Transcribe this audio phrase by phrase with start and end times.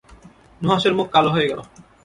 [0.61, 1.59] নুহাশের মুখ কাল হয়ে গেল।